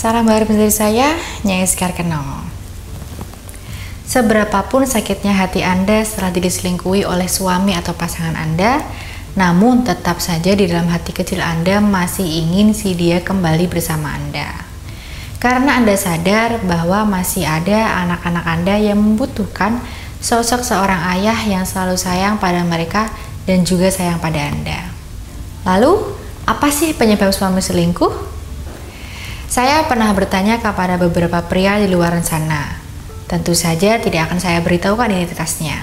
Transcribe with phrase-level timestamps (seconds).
[0.00, 1.12] Salam baru dari saya,
[1.44, 2.24] Nyai Sekar Kenong.
[4.08, 8.80] Seberapapun sakitnya hati Anda setelah diselingkuhi oleh suami atau pasangan Anda,
[9.36, 14.64] namun tetap saja di dalam hati kecil Anda masih ingin si dia kembali bersama Anda.
[15.36, 19.84] Karena Anda sadar bahwa masih ada anak-anak Anda yang membutuhkan
[20.16, 23.12] sosok seorang ayah yang selalu sayang pada mereka
[23.44, 24.80] dan juga sayang pada Anda.
[25.68, 25.92] Lalu,
[26.48, 28.39] apa sih penyebab suami selingkuh?
[29.50, 32.78] Saya pernah bertanya kepada beberapa pria di luar sana.
[33.26, 35.74] Tentu saja tidak akan saya beritahukan identitasnya.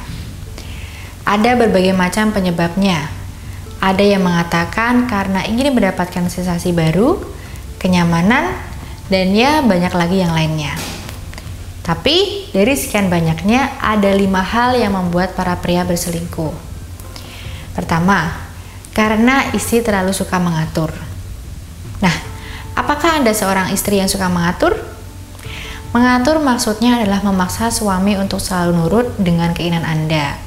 [1.28, 3.12] Ada berbagai macam penyebabnya,
[3.84, 7.20] ada yang mengatakan karena ingin mendapatkan sensasi baru,
[7.76, 8.56] kenyamanan,
[9.12, 10.72] dan ya banyak lagi yang lainnya.
[11.84, 16.56] Tapi dari sekian banyaknya ada lima hal yang membuat para pria berselingkuh.
[17.76, 18.32] Pertama,
[18.96, 20.96] karena istri terlalu suka mengatur.
[22.00, 22.37] Nah,
[22.78, 24.78] apakah Anda seorang istri yang suka mengatur?
[25.92, 30.38] Mengatur maksudnya adalah memaksa suami untuk selalu nurut dengan keinginan Anda.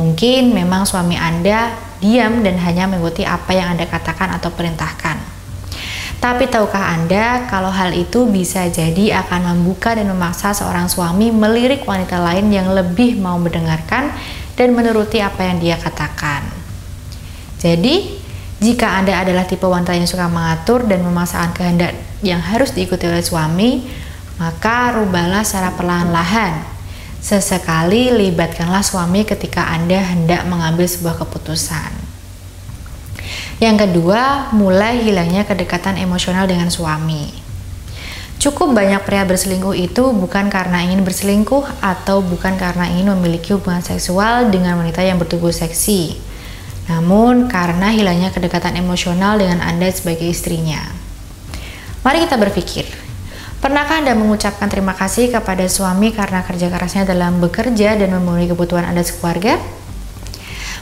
[0.00, 5.40] Mungkin memang suami Anda diam dan hanya mengikuti apa yang Anda katakan atau perintahkan.
[6.20, 11.88] Tapi tahukah Anda kalau hal itu bisa jadi akan membuka dan memaksa seorang suami melirik
[11.88, 14.12] wanita lain yang lebih mau mendengarkan
[14.52, 16.44] dan menuruti apa yang dia katakan.
[17.56, 18.19] Jadi,
[18.60, 23.24] jika Anda adalah tipe wanita yang suka mengatur dan memaksakan kehendak yang harus diikuti oleh
[23.24, 23.88] suami,
[24.36, 26.80] maka rubahlah secara perlahan-lahan
[27.20, 31.92] Sesekali libatkanlah suami ketika Anda hendak mengambil sebuah keputusan.
[33.60, 37.28] Yang kedua, mulai hilangnya kedekatan emosional dengan suami.
[38.40, 43.84] Cukup banyak pria berselingkuh itu bukan karena ingin berselingkuh atau bukan karena ingin memiliki hubungan
[43.84, 46.16] seksual dengan wanita yang bertubuh seksi,
[46.90, 50.82] namun karena hilangnya kedekatan emosional dengan Anda sebagai istrinya.
[52.02, 52.90] Mari kita berpikir,
[53.60, 58.88] Pernahkah Anda mengucapkan terima kasih kepada suami karena kerja kerasnya dalam bekerja dan memenuhi kebutuhan
[58.88, 59.60] Anda sekeluarga?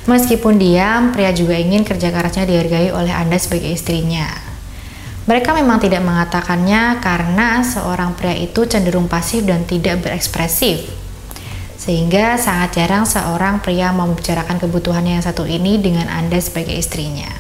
[0.07, 4.31] Meskipun diam, pria juga ingin kerja kerasnya dihargai oleh Anda sebagai istrinya.
[5.27, 10.87] Mereka memang tidak mengatakannya karena seorang pria itu cenderung pasif dan tidak berekspresif.
[11.79, 17.31] Sehingga sangat jarang seorang pria membicarakan kebutuhannya yang satu ini dengan Anda sebagai istrinya.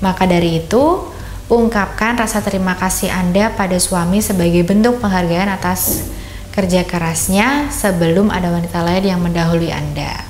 [0.00, 1.12] Maka dari itu,
[1.52, 6.08] ungkapkan rasa terima kasih Anda pada suami sebagai bentuk penghargaan atas
[6.56, 10.24] kerja kerasnya sebelum ada wanita lain yang mendahului Anda.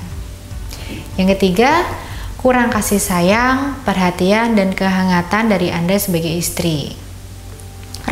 [1.15, 1.83] Yang ketiga,
[2.43, 6.95] kurang kasih sayang, perhatian, dan kehangatan dari Anda sebagai istri.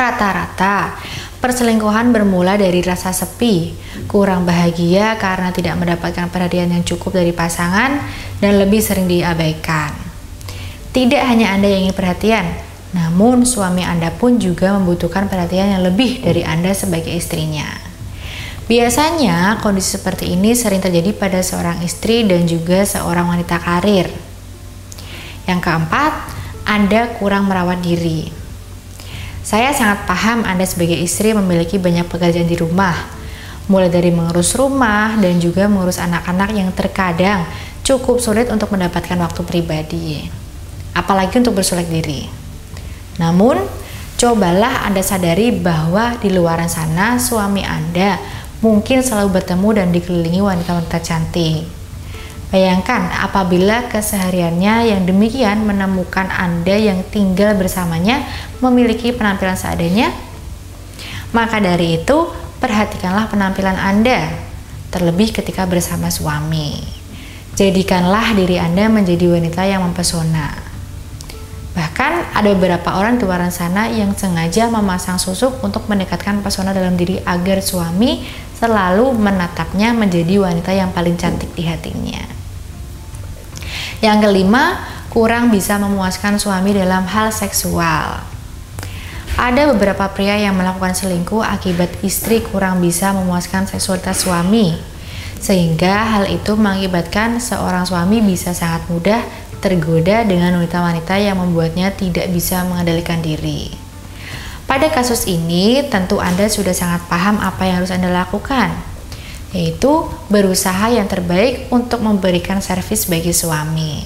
[0.02, 0.98] Rata-rata,
[1.38, 3.70] perselingkuhan bermula dari rasa sepi,
[4.10, 8.02] kurang bahagia karena tidak mendapatkan perhatian yang cukup dari pasangan,
[8.42, 9.94] dan lebih sering diabaikan.
[10.90, 12.50] Tidak hanya Anda yang ingin perhatian,
[12.98, 17.70] namun, suami Anda pun juga membutuhkan perhatian yang lebih dari Anda sebagai istrinya.
[18.66, 24.10] Biasanya, kondisi seperti ini sering terjadi pada seorang istri dan juga seorang wanita karir.
[25.46, 26.12] Yang keempat,
[26.66, 28.41] Anda kurang merawat diri.
[29.42, 32.94] Saya sangat paham Anda sebagai istri memiliki banyak pekerjaan di rumah,
[33.66, 37.42] mulai dari mengurus rumah dan juga mengurus anak-anak yang terkadang
[37.82, 40.30] cukup sulit untuk mendapatkan waktu pribadi,
[40.94, 42.30] apalagi untuk bersulek diri.
[43.18, 43.58] Namun,
[44.14, 48.22] cobalah Anda sadari bahwa di luar sana suami Anda
[48.62, 51.81] mungkin selalu bertemu dan dikelilingi wanita-wanita cantik.
[52.52, 58.28] Bayangkan apabila kesehariannya yang demikian menemukan Anda yang tinggal bersamanya
[58.60, 60.12] memiliki penampilan seadanya.
[61.32, 62.28] Maka dari itu,
[62.60, 64.36] perhatikanlah penampilan Anda,
[64.92, 66.76] terlebih ketika bersama suami.
[67.56, 70.52] Jadikanlah diri Anda menjadi wanita yang mempesona.
[71.72, 77.00] Bahkan ada beberapa orang di luar sana yang sengaja memasang susuk untuk meningkatkan pesona dalam
[77.00, 78.28] diri agar suami
[78.60, 82.31] selalu menatapnya menjadi wanita yang paling cantik di hatinya.
[84.02, 84.82] Yang kelima,
[85.14, 88.18] kurang bisa memuaskan suami dalam hal seksual.
[89.38, 94.74] Ada beberapa pria yang melakukan selingkuh akibat istri kurang bisa memuaskan seksualitas suami,
[95.38, 99.22] sehingga hal itu mengakibatkan seorang suami bisa sangat mudah
[99.62, 103.70] tergoda dengan wanita-wanita yang membuatnya tidak bisa mengendalikan diri.
[104.66, 108.74] Pada kasus ini, tentu Anda sudah sangat paham apa yang harus Anda lakukan,
[109.52, 114.00] yaitu berusaha yang terbaik untuk memberikan servis bagi suami.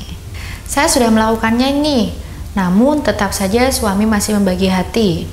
[0.67, 2.11] Saya sudah melakukannya ini,
[2.59, 5.25] namun tetap saja suami masih membagi hati.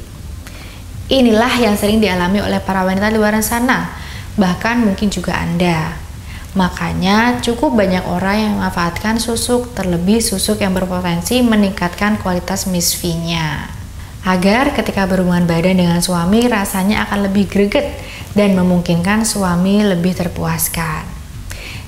[1.10, 3.90] Inilah yang sering dialami oleh para wanita di luar sana,
[4.38, 5.98] bahkan mungkin juga Anda.
[6.54, 13.66] Makanya cukup banyak orang yang memanfaatkan susuk, terlebih susuk yang berpotensi meningkatkan kualitas misfinya.
[14.24, 17.92] Agar ketika berhubungan badan dengan suami rasanya akan lebih greget
[18.34, 21.04] dan memungkinkan suami lebih terpuaskan.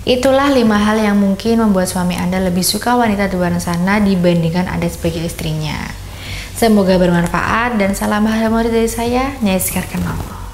[0.06, 4.70] Itulah lima hal yang mungkin membuat suami Anda lebih suka wanita di luar sana dibandingkan
[4.70, 5.90] Anda sebagai istrinya.
[6.54, 10.45] Semoga bermanfaat dan salam harmoni dari saya, Nyai Sekar Kenal.